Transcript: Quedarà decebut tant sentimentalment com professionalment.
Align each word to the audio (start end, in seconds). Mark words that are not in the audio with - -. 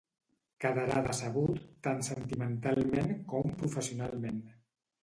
Quedarà 0.63 1.03
decebut 1.07 1.61
tant 1.89 2.01
sentimentalment 2.09 3.17
com 3.35 3.57
professionalment. 3.63 4.43